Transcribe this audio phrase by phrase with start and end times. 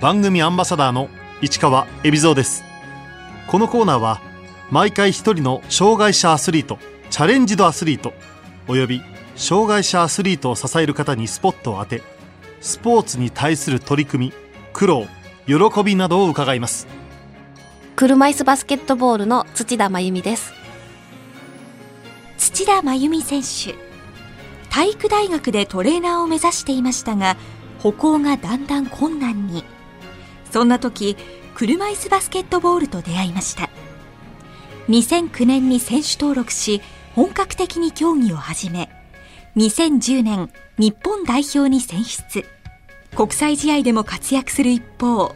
[0.00, 1.08] 番組アンバサダーの
[1.40, 2.64] 市川恵比蔵です。
[3.46, 4.20] このコーナーは
[4.70, 6.78] 毎回一人の障害者アスリート
[7.10, 8.12] チャレンジドアスリート
[8.66, 9.02] および
[9.36, 12.02] 障害者アスリートを支える方にスポットを当て
[12.60, 14.32] スポーツに対する取り組み
[14.72, 15.06] 苦労
[15.46, 16.86] 喜びなどを伺います。
[17.94, 20.52] 車椅子バスケットボールの土田真由美です。
[22.38, 23.74] 土田真由美選手
[24.70, 27.36] 体育大学でトレーナーを目指していましたが
[27.78, 29.64] 歩行がだんだん困難に。
[30.54, 31.16] そんな時
[31.56, 33.70] 車椅子バスケットボールと出会いました。
[34.88, 36.80] 2009年に選手登録し
[37.16, 38.88] 本格的に競技を始め
[39.56, 42.44] 2010年日本代表に選出。
[43.16, 45.34] 国際試合でも活躍する一方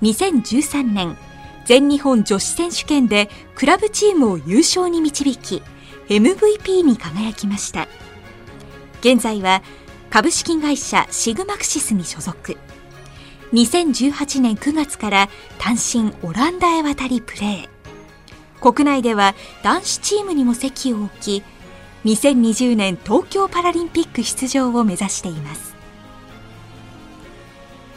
[0.00, 1.18] 2013年
[1.66, 5.62] 全日本女子選手権でクラブチームを優勝に導き
[6.08, 7.86] MVP に輝きました。
[9.00, 9.62] 現在は
[10.08, 12.56] 株式会社シグマクシスに所属。
[13.54, 17.68] 2018年9月から単身オランダへ渡りプレー
[18.60, 21.44] 国内では男子チームにも席を置き
[22.04, 25.74] 2020年東京パラリンピック出場を目指しています。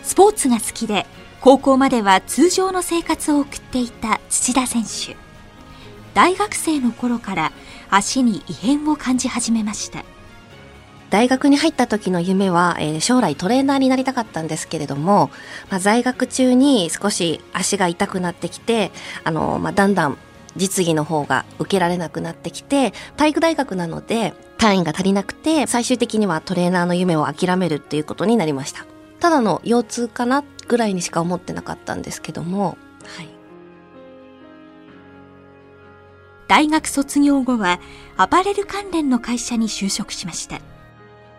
[0.03, 1.05] スポーツが好きで
[1.41, 5.17] 高校までは通常の生活を送っていた土田選手。
[6.13, 7.51] 大学生の頃から
[7.89, 10.05] 足に異変を感じ始めました。
[11.09, 15.29] 大学に入った時の夢は、えー、将来トレーナーになりたかったんですけれども、
[15.69, 18.91] まあ、在学中に少し足が痛くなってきて、
[19.23, 20.17] あの、まあ、だんだん
[20.57, 28.85] 実技の方が受けられなくなってきて、体育大学なので単位が足りなくて、最終的にはトレーナーの夢を諦めるっていうことになりました。
[29.19, 32.77] ただの腰痛かなぐらいにしか思ってなかったんですけども、
[33.17, 33.29] はい。
[36.47, 37.79] 大学卒業後は
[38.15, 40.59] アパレル関連の会社に就職しました。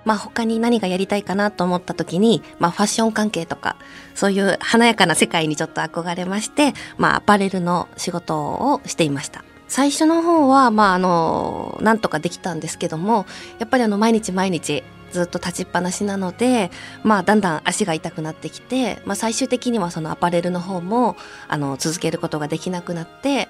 [0.09, 3.77] まあ他に何がやりたいかなと思った時に、まあファッション関係とか、
[4.15, 9.45] そういう華やかな世界にちょっと憧れまして、まあアパレルの仕事をしていました。
[9.69, 13.27] 最初の方は、まああの、なんとかできたんですけども、
[13.59, 14.83] やっぱりあの毎日毎日
[15.13, 16.71] ずっと立ちっぱなしなので、
[17.03, 21.17] まあだんだん足が痛くなってきて、まあ最終的にはそのアパレルの方も、
[21.49, 23.47] あの、続けることができなくなって、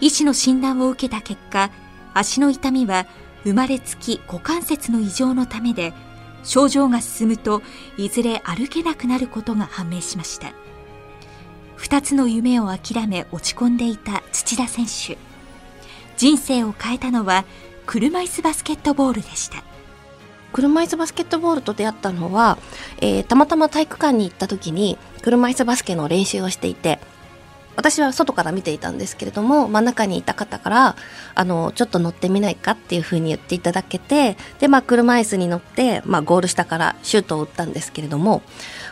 [0.00, 1.70] 医師の診断を受けた結果、
[2.12, 3.06] 足の痛みは
[3.44, 5.92] 生まれつき股関節の異常のためで
[6.42, 7.62] 症状が進むと
[7.96, 10.52] いずれ歩けなくなることが判明しました。
[11.76, 15.16] 二つの夢を諦め落ち込んでいた土田選手。
[16.16, 17.44] 人生を変えたのは
[17.86, 19.62] 車椅子バスケットボールでした。
[20.52, 22.58] 車椅子バスケットボールと出会ったのは、
[23.00, 26.98] えー、たまたま体育館に行った時に車椅子バスケの練習をしていて
[27.76, 30.96] 私は外から見ていたんですけれども、真ん中にいた方から、
[31.34, 38.42] あの、ちょっと乗ってみないかっていうふうに言っていただけて、で、まあ、車椅子に乗って、まあ、ゴール下からシュートを打ったんですけれども、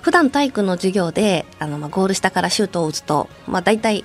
[0.03, 4.05] 普段体育の授業で、あの、まあ、ゴール下からシュートを打つと、まあ、大体、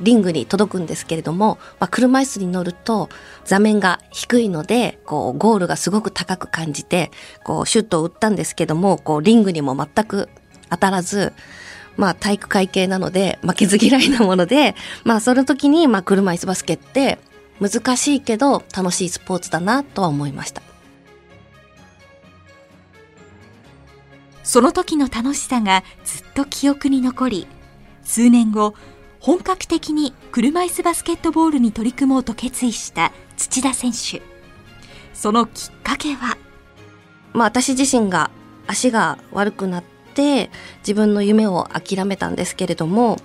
[0.00, 3.10] リングに届くんですけれども、まあ、車椅子に乗ると
[3.44, 7.10] 座面が低いので、こう、ゴールがすごく高く感じて、
[7.44, 10.28] こう、シュートを打ったんですけども、こう、リングにも全く
[10.70, 11.32] 当たらず、
[11.96, 14.74] まあ体育会系なので負けず嫌いなもので、
[15.04, 17.18] まあその時にまあ車椅子バスケって
[17.60, 20.62] 難しいけど楽しいスポーツだなとは思いました。
[24.42, 27.46] その時の楽しさがずっと記憶に残り、
[28.02, 28.74] 数年後、
[29.20, 34.22] 本格的に車椅子バスケットボールに取り組もうと決意した土田選手。
[35.12, 36.36] そのきっかけは？
[37.32, 38.30] まあ私自身が
[38.66, 40.50] 足が悪くなってて
[40.80, 43.16] 自分の夢を諦めたんですけれども、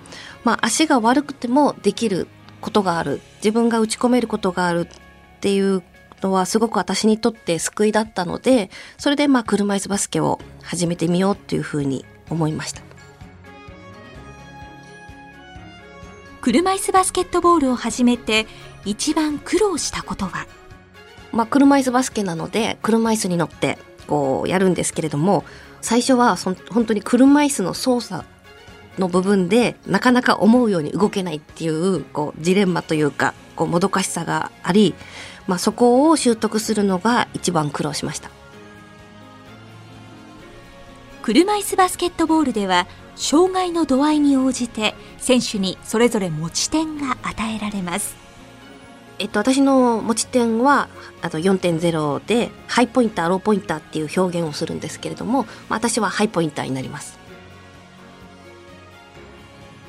[0.44, 2.28] まあ、足が悪くてもできる
[2.60, 3.20] ことがある。
[3.38, 4.88] 自分が打ち込めることがある。
[4.88, 5.82] っていう
[6.22, 12.82] のはすごく私にとって救いだったのでそれでまあ車椅子バスケを始めてみようっていうふうに思いました。
[16.40, 18.46] 車椅子バスケットボールを始めて
[18.84, 20.46] 一番苦労したことは？
[21.32, 25.44] まあ車椅子バスケなので車椅子に乗ってこうやるんですけれども
[25.86, 28.24] 最初はそ本当に車椅子の操作
[28.98, 34.96] の部分でなかなか思うように動けないっていうこうジレンマというかこうもどかしさがあり、
[35.46, 38.32] まあ、そこを習得するのが一番苦労しました。
[41.22, 48.25] 車椅子バスケットボールでは障害の度合いに応じて選手にそれぞれ持ち点が与えられます。
[49.18, 50.88] えっと、私の持ち点は
[51.22, 57.18] あと4.0でハイポインターローポインターっていう表現をするんですけれども私はハイポインターになります。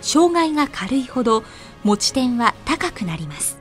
[0.01, 1.43] 障害が軽いほど
[1.83, 3.59] 持ち点は高くなります。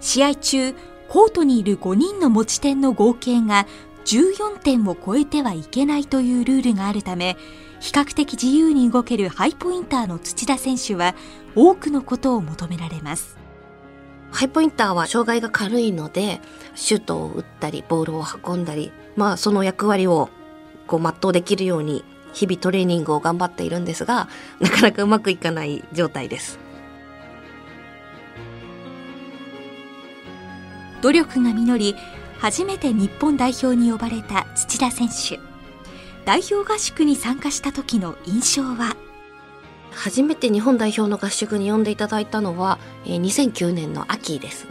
[0.00, 0.74] 試合中
[1.08, 3.66] コートにいる5人の持ち点の合計が
[4.04, 7.36] 14点を超えてはいけないというルールがあるため
[7.80, 11.14] 比較的自由に動けるハイポインターの土田選手は
[11.54, 13.41] 多くのことを求められます。
[14.32, 16.40] ハイポインターは障害が軽いので
[16.74, 20.30] シュートを打ったりボールを運んだりまあその役割を
[20.86, 26.58] こう全うできるように日々トレーニングを頑張っているんですがなかなかうまくいかない状態です。
[31.02, 31.96] 努力が実り
[32.38, 35.38] 初めて日本代表に呼ばれた土田選手。
[36.24, 38.96] 代表合宿に参加した時の印象は？
[39.94, 44.70] 初めて日本代表の合宿に呼んでいただいたのは、えー、2009年の秋ですね。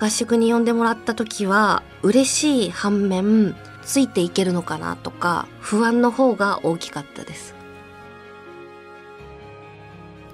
[0.00, 7.54] 合宿に呼んでもらった時は嬉しい反面ついていけるのかなとか不安の方が大きかったです。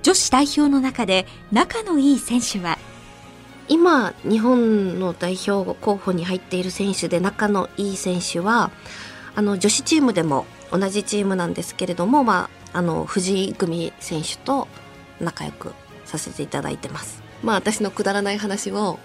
[0.02, 2.78] 女子代表の中で仲のいい選手は？
[3.68, 8.70] 今日本の代表候補に入っている選手で仲のいい選手は
[9.34, 14.68] あの女子チームでも同じチームなんですけれども、まあ、あの藤井組選手と
[15.20, 15.72] 仲良く
[16.04, 17.22] させていただいてます。
[17.42, 18.98] まあ私のくだらない話を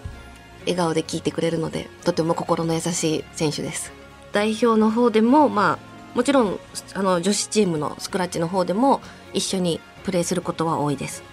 [0.62, 3.94] 笑顔で聞いてくれるのでとても心の優しい選手です。
[4.34, 6.60] 代表の方でもまあもちろん
[6.96, 9.02] あの女子チームのスクラッチの方でも
[9.34, 11.24] 一緒にプレーすることは多いです。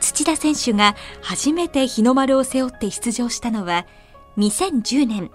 [0.00, 3.86] 土田選手が初めて日の丸を背負って出場したのは
[4.38, 5.30] 2010年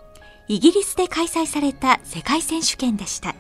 [0.48, 3.36] イギリスで開催された世界選手権でした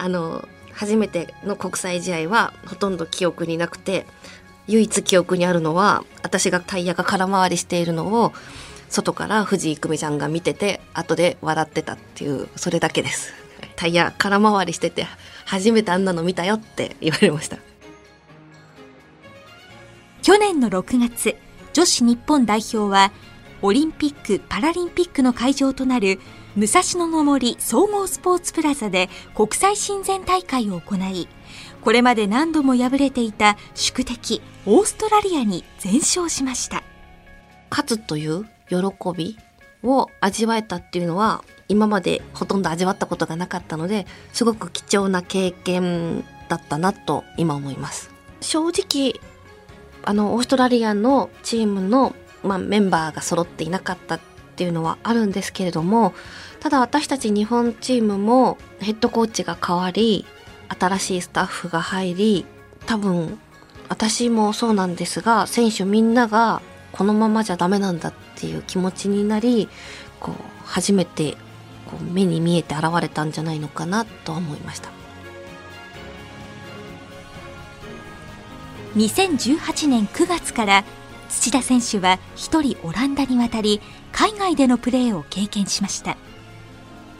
[0.00, 4.06] あの初めての国際試合はほとんど記憶になくて
[4.66, 8.32] 唯一記憶にあるのは私がタイヤが空回りしているのを
[8.88, 13.34] 外から藤井久美ちゃんが見てて後で笑ってたっていうそれだけです。
[13.76, 15.06] タイヤ空回りしてて
[15.44, 17.58] 初めてあんなの見たよって言われました。
[20.22, 21.36] 去年の6月
[21.72, 23.12] 女子日本代表は
[23.62, 26.20] オリンピック・パラリンピックの会場となる
[26.56, 31.28] 武蔵野の森総合スポーツプラザで国際親善大会を行い
[31.80, 36.82] これまで何度も敗れていた宿敵オーストラリアに全勝しました。
[37.70, 38.76] 勝つという喜
[39.16, 39.38] び
[39.82, 48.10] を味わえたっていうのは今までほとんど味わったことがなかったのですごく貴重な経験だったなと今思います。
[48.40, 49.20] 正直
[50.02, 54.18] あのオーストラリアのチームのまあ、メンバーが揃っていなかった
[54.60, 56.12] っていうのはあるんですけれども
[56.60, 60.26] ただ私たち日本チームもヘッドコーチが変わり
[60.78, 62.44] 新しいスタッフが入り
[62.84, 63.38] 多分
[63.88, 66.60] 私もそうなんですが選手みんなが
[66.92, 69.70] このままじゃダメなんだっていう気持ちになり
[70.20, 70.34] こう
[70.66, 71.38] 初めて
[71.86, 74.90] こう目に見えて現れたんじゃないのかなと思いました。
[78.94, 80.84] 2018年9月から
[81.30, 83.80] 土田選手は一人オランダに渡り
[84.12, 86.16] 海外でのプレーを経験しました。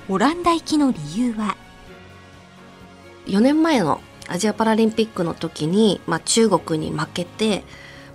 [0.09, 1.57] オランダ行きの理由は
[3.27, 7.65] ？4年前のアジアパラリンピックの時に、まあ、中国に負けて、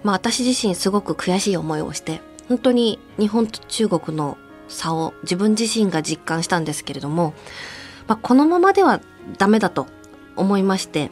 [0.03, 4.38] まあ、私自身すごく悔しい思いをして本当に日本と中国の
[4.68, 7.33] 差を自分自身が実感したんですけれども、
[8.07, 9.01] まあ、このままでは
[9.38, 9.88] ダメだと
[10.36, 11.12] 思いまして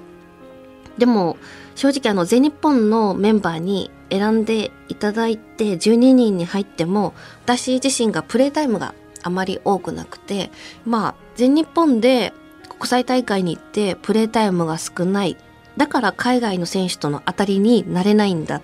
[0.98, 1.38] でも
[1.76, 8.94] 正直あの全日本のメンバーに選んでいただいて12人に入っても私自身がプレータイムが
[9.24, 10.52] あまり多くなくて
[10.86, 12.32] まあ全日本で
[12.70, 15.36] 国際大会に行ってプレータイムが少ない
[15.78, 18.62] だから海外の選手との当たりになれないんだっ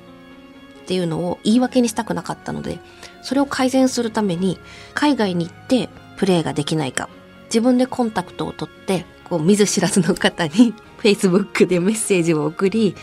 [0.86, 2.80] ていうのを言い訳にしたくなかったので
[3.24, 4.60] それを改善するために
[4.94, 7.10] 海外に行ってプレーができないか
[7.46, 12.96] 自分でコンタクトを取ってこう見ず知らずの方に Facebook でメッセージを送り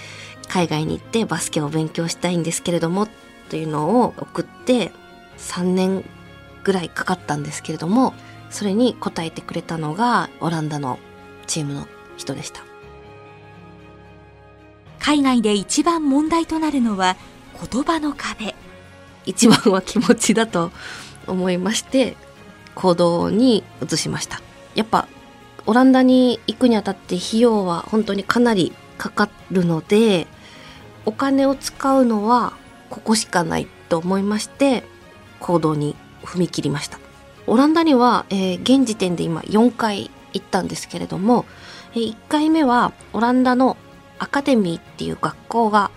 [0.48, 3.08] 海外に行ってバスケを勉強したいんですけれども
[3.48, 4.92] というのを送って
[5.38, 6.04] 3年
[6.64, 8.14] ぐらいかかったんですけれども
[8.50, 10.98] それに答えてくれたのがオランダの
[11.46, 11.86] チームの
[12.16, 12.64] 人でした。
[14.98, 17.16] 海外で一番問題となるのは
[17.70, 18.54] 言葉の壁。
[19.24, 20.72] 一番は気持ちだと
[21.26, 22.16] 思いまして
[22.74, 24.40] 行動に移しました。
[24.74, 25.08] やっぱ
[25.66, 30.26] オランダに行くにあたって費用は本当にかなりかかるので
[31.06, 32.52] お金を使うのは
[32.90, 34.84] ここしかないと思いまして
[35.40, 36.98] 行動に踏み切りました。
[37.46, 41.46] オランダには、えー、現時点で今4回行ったんですけれども、
[41.92, 43.76] えー、1回目はオランダの
[44.18, 45.90] アカデミーっていう学校が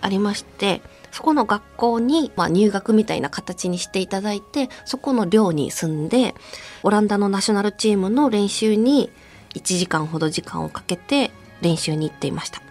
[0.00, 0.82] ありまして
[1.12, 6.34] そこの学校に、まあ、入学みたいな形にしていただいてそこの寮に住んで
[6.82, 9.10] オランダのナショナルチームの練習に
[9.54, 11.30] 1時間ほど時間をかけて
[11.62, 12.65] 練習に行っていました。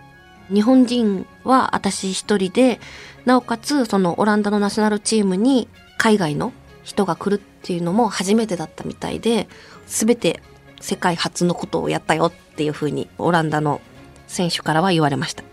[0.53, 2.79] 日本人は私一人で、
[3.25, 9.47] なおかつそのオランダのナショナルチームに海外の人が来るっていうのも初めてだったみたいで
[9.87, 10.41] 全て
[10.79, 13.81] 世界初のことをやったよっていうふうにオランダの
[14.27, 15.43] 選手からは言われました。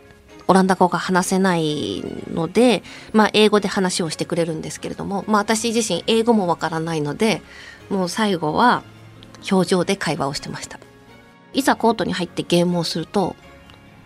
[0.49, 2.82] オランダ語が話せないので、
[3.12, 7.40] まあ、英語で話をしてくれるんですけれども、まあ、私自身英語もわからないので
[7.88, 8.82] もう最後は
[9.50, 10.78] 表情で会話をしてました。
[11.54, 13.37] いざコートに入ってゲームをすると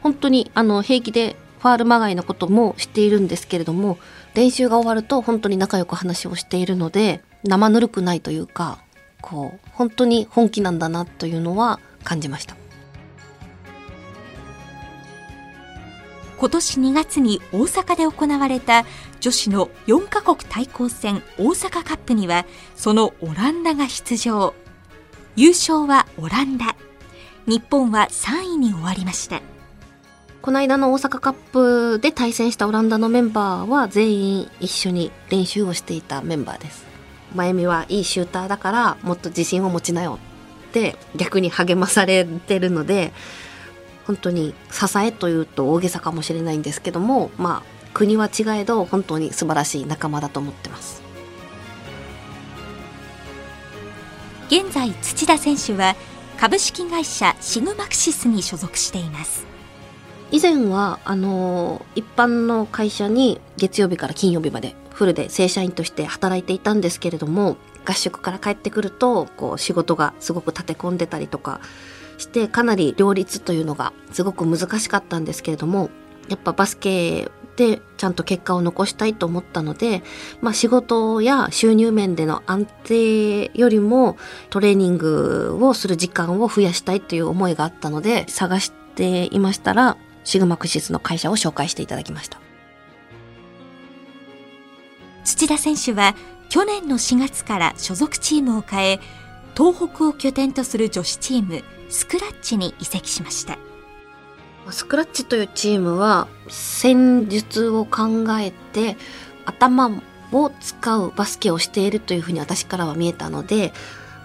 [0.07, 3.99] 本当にあの平気でファールまがいのことも知っているんですけれども
[4.35, 8.79] 練習が終わると本当に仲良く話をしているので生ぬるくないというか
[9.21, 12.57] こう本当に本気なんだなというのは感じました。
[16.39, 18.85] 今年2月に大阪で行われた
[19.19, 22.47] 女子の4カ国対抗戦大阪カップには
[22.77, 24.55] そのオランダが出場。
[25.35, 26.77] 優勝はオランダ。
[27.47, 29.56] 日本は3位に終わりました。
[30.47, 36.87] この間の大阪カップで対戦したオランダのメンバーは全員一緒に練習をしていたメンバーです。
[37.35, 40.21] 真由美はいいシューターだからもっと自信を持ちなよ
[40.69, 43.13] って逆に励まされてるので
[44.07, 51.03] 本当に支えというと大げさかもしれないんですけどもまあ国は違えど本当に素晴らしい仲間だと思ってます。
[54.47, 55.97] 現在土田選手は
[56.39, 59.56] 株式会社シグマクシスに所属しています。
[60.31, 71.61] 以前はあの一般の会社に月曜日から金曜日までフルで正社員として働いていたんですけれども合宿から帰ってくるとこう仕事がすごく立て込んでたりとか
[72.19, 75.91] してかなり両立というのがすごく難しかったんですけれども
[76.29, 80.03] やっぱバスケでちゃんと結果を残したいと思ったので、
[80.41, 84.17] まあ、仕事や収入面での安定よりも
[84.51, 92.41] トレーニングをする時間を増やしたいという思いがあったので探していましたらシグマクシスの会社を紹介していただきました。
[95.25, 96.15] 土田選手は
[96.49, 99.01] 去年の4月から所属チームを変え
[99.57, 103.57] 東北を拠点とする女子チームスクラッチに移籍しました。
[104.71, 108.97] スクラッチというチームは戦術を考えて
[109.45, 110.03] 頭
[110.33, 113.73] を使うバスケをしているというふうに私からは見えたので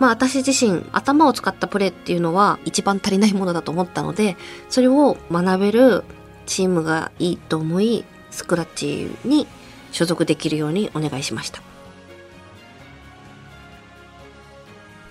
[0.01, 4.35] まあ私自身頭を使ったプレーっていうのは一番足りないものだと思ったので
[4.67, 6.03] それを学べる
[6.47, 9.45] チームがいいと思いスクラッチに
[9.91, 11.61] 所属できるようにお願いしました。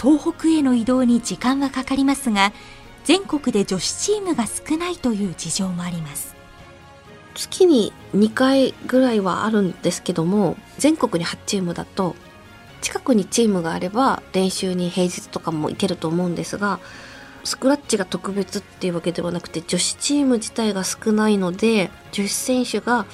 [0.02, 2.52] 東北への移動に時間はかかりますが
[3.04, 6.34] 全国で女子チームが少ないという事情もあります。
[7.36, 12.16] 月に2回ぐらいはあるんですけども全国に8チームだと
[12.80, 16.80] 近くにチームがあれば練習に平日とかも行けると思うんですが
[17.44, 23.06] スクラッチが特別っていうわけではなくて女子チーム自体が少ないので女子選手が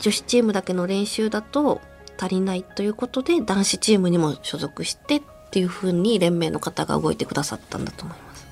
[0.00, 1.80] 女子チームだけの練習だと
[2.18, 8.46] 足りないということで男子チームにも所属してっていうふうに連盟の方が動いてくださったんだと思います。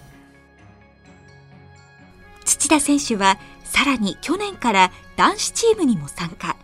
[2.45, 6.57] 土田選手はさらに去年から男子チームにも参加。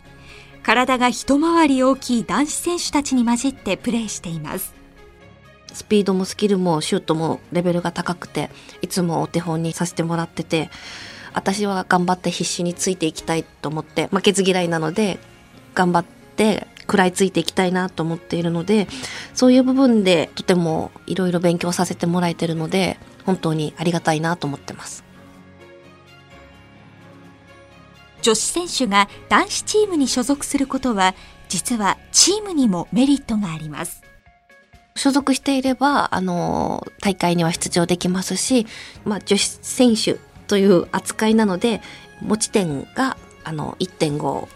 [0.65, 4.73] 体が一回り大きい男子選手たちに混じってプレーしています。
[5.71, 8.49] スピードもスキルもシュートもレベルが高くて
[8.81, 10.71] いつもお手本にさせてもらってて
[11.33, 15.19] 私は頑張って必死についていきたいと思って負けず嫌いなので
[15.75, 18.87] 頑張って食らいついていきたいなと思っているので
[19.33, 25.03] そういう部分でとてもいろいろ勉強させてもらえてるので本当にありがたいなと思ってます。
[28.25, 31.13] 女子選手が男子チームに所属することは
[31.47, 34.01] 実はチームにもメリットがあります
[34.95, 38.65] 所属していればあの大会には出場できますし、
[39.03, 40.15] まあ、女子選手
[40.47, 41.81] という扱いなので
[42.19, 44.47] 持ち点があの1.5こ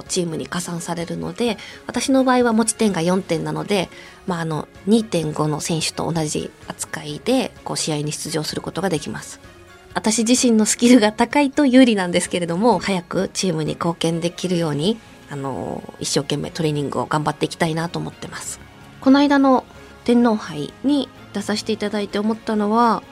[0.00, 3.90] うチームに加算されるので私の場合は持ち点が4点なので、
[4.26, 9.49] まあ、あの2.5の選手と同じ扱いでこう試合に出場することができます。
[9.94, 14.98] 私自身のスキルが高いと有利なんですけれども早くチームに貢献できるように
[15.30, 18.60] あの一生懸命トレーニングを頑張っていきたいなと思ってます。
[19.00, 19.64] この間の
[20.04, 23.02] 天皇杯に出させていただいて思ったのは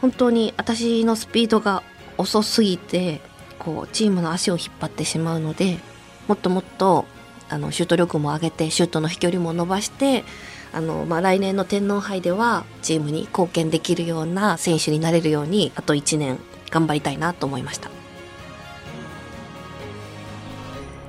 [0.00, 1.82] 本当に私のスピードが
[2.18, 3.20] 遅すぎて
[3.58, 5.78] こうチームの足を引っ張ってしまうので
[6.28, 7.06] もっともっと
[7.48, 10.24] あのシュート力も上げてシュートの飛距離も伸ばして
[10.74, 16.38] あの、まあ、来年の天皇杯ではチームに貢献できるような選手になれるようにあと1年
[16.70, 17.90] 頑張りたいなと思いました。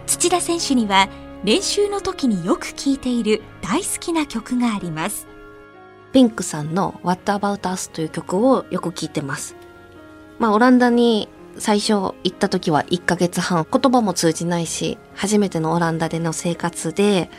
[0.06, 1.10] 土田選手には
[1.44, 5.28] 練習の時によく聴いている大好きな曲があります。
[6.14, 9.56] ピンクさんの What About Us という曲をよく聴いてます。
[10.40, 13.66] まあオランダに最初行った時は1ヶ月半。
[13.70, 17.30] 言葉も通じないし初めてのオランダでの生活で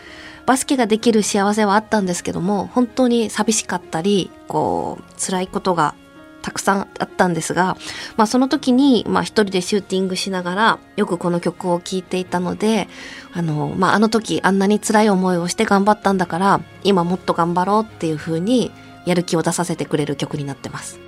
[0.47, 5.95] バスケができる幸せはあったんですけども、本当に寂しかったり、こう、辛いことが
[6.43, 7.77] たくさんあったんですが、
[8.17, 12.89] まあその時に、まあ一人でシューティングしながら、よくこの曲を聴いていたので、
[13.33, 18.71] あの、まああの時あんなに辛い思いをして頑張ったんだから、今もっと頑張ろうっていう風に、
[19.05, 21.01] やる気を出させてくれる曲になってます。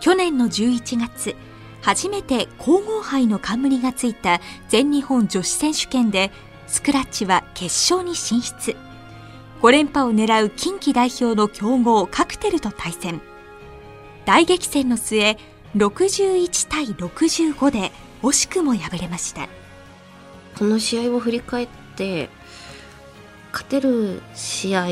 [0.00, 1.36] 去年の11月、
[1.84, 6.32] 初めて皇后杯の冠がついた全日本女子選手権で、
[6.66, 8.74] スクラッチは決勝に進出。
[9.64, 13.22] 5連覇を狙う近畿代表の強豪カクテルと対戦
[14.26, 15.38] 大激戦の末
[15.74, 17.90] 61対65で
[18.22, 19.48] 惜しくも敗れました
[20.58, 22.28] この試合を振り返って
[23.52, 24.86] 勝てる試合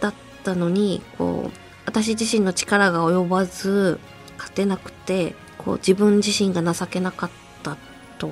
[0.00, 3.98] だったのにこう私自身の力が及ばず
[4.36, 5.34] 勝てなくて
[5.64, 7.30] こう自分自身が情けなかっ
[7.62, 7.76] た
[8.18, 8.30] と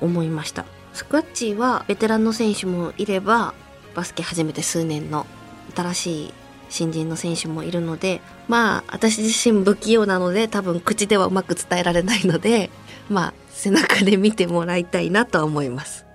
[0.00, 0.64] 思いました。
[0.92, 3.54] スクワッチはベテランの選手もいれば
[3.94, 5.26] バスケ始めて数年の
[5.74, 6.34] 新しい
[6.68, 12.70] 新人の選手もいるのでまあ私自身不器用なので多分口ではうまく伝えられないので
[13.08, 16.06] まあ背中で見てもらいたいなと思います。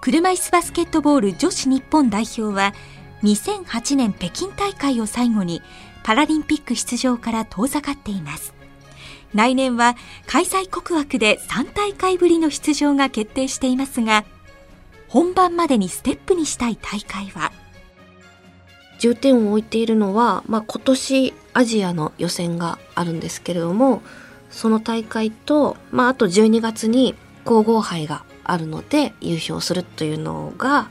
[0.00, 2.72] 車椅子バスケットボール女子日本代表は
[3.22, 5.60] 2008年北京大会を最後に
[6.08, 8.54] パラリンピック出場から遠ざかっています。
[9.34, 9.94] 来年は
[10.26, 14.24] 開催国枠で3大会ぶりの出場が決定していますが
[15.08, 17.52] 本番までにステップにしたい大会は？
[18.98, 24.00] 重点を置いているのは、まあ、今年アジアの予選があるんですけれども
[24.48, 30.88] その大会と、まあ、あと12月に皇后杯があるので優勝するというのが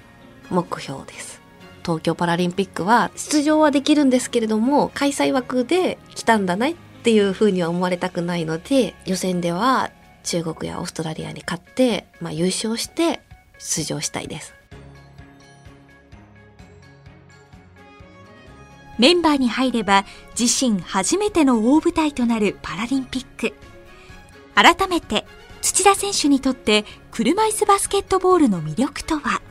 [0.52, 1.42] 目標です。
[1.88, 9.90] 東京パラリンピックは出場はできるんですけれども開催枠で来たんだねっていうふうには思われたくないので予選では
[10.26, 13.22] 中国やオーストラリアに勝って、まあ、優勝して
[13.58, 14.54] 出場したいです。
[19.00, 20.04] メンバーに入れば
[20.38, 23.54] 自身初めての大舞台となるパラリンピック。
[24.56, 25.26] 改めて
[25.62, 29.42] 土田選手にとって車椅子バスケットボールの魅力とは？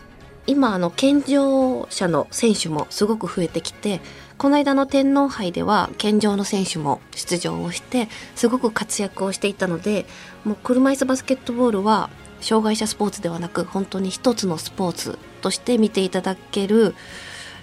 [0.47, 4.01] 今あの健常者の選手もすごく増えてきて
[4.39, 10.07] この間の天皇杯では健常の選手も出場をしてすごく活躍をしていたので
[10.45, 16.95] もう車椅子バスケットボールは障害者スポーツではなく本当に一つのスポーツとして見ていただける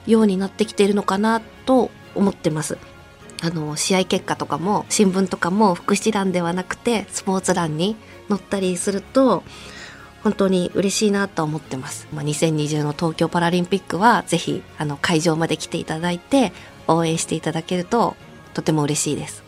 [0.08, 2.78] ようになってきているのかなと思ってます。
[3.42, 7.98] あの試合結果とかも新聞とかも福祉欄ではなくてスポーツ欄に
[8.30, 9.44] 載ったりすると
[10.24, 12.08] 本当に嬉しいなと思ってます。
[12.14, 16.54] まあ、2020の東京パラリンピックはぜひあの会場まで来ていただいて
[16.88, 18.16] 応援していただけると
[18.54, 19.43] とても嬉しいです。